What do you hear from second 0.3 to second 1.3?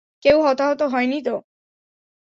হতাহত হয়নি